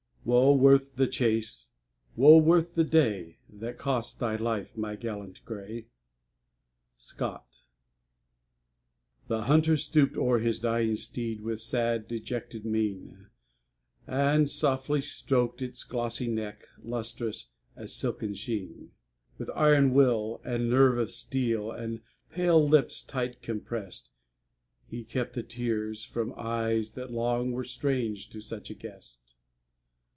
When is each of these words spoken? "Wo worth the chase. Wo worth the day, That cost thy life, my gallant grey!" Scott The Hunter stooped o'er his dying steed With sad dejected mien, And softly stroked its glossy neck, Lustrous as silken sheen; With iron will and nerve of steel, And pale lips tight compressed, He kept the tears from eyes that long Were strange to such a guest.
"Wo 0.23 0.53
worth 0.53 0.97
the 0.97 1.07
chase. 1.07 1.69
Wo 2.15 2.37
worth 2.37 2.75
the 2.75 2.83
day, 2.83 3.39
That 3.49 3.79
cost 3.79 4.19
thy 4.19 4.35
life, 4.35 4.77
my 4.77 4.95
gallant 4.95 5.43
grey!" 5.45 5.87
Scott 6.95 7.61
The 9.29 9.45
Hunter 9.45 9.75
stooped 9.77 10.15
o'er 10.17 10.37
his 10.37 10.59
dying 10.59 10.95
steed 10.95 11.41
With 11.41 11.59
sad 11.59 12.07
dejected 12.07 12.65
mien, 12.65 13.29
And 14.05 14.47
softly 14.47 15.01
stroked 15.01 15.59
its 15.63 15.83
glossy 15.83 16.27
neck, 16.27 16.67
Lustrous 16.83 17.49
as 17.75 17.91
silken 17.91 18.35
sheen; 18.35 18.91
With 19.39 19.49
iron 19.55 19.91
will 19.91 20.39
and 20.45 20.69
nerve 20.69 20.99
of 20.99 21.09
steel, 21.11 21.71
And 21.71 21.99
pale 22.29 22.65
lips 22.69 23.01
tight 23.01 23.41
compressed, 23.41 24.11
He 24.87 25.03
kept 25.03 25.33
the 25.33 25.41
tears 25.41 26.05
from 26.05 26.31
eyes 26.37 26.93
that 26.93 27.09
long 27.11 27.53
Were 27.53 27.63
strange 27.63 28.29
to 28.29 28.39
such 28.39 28.69
a 28.69 28.75
guest. 28.75 29.17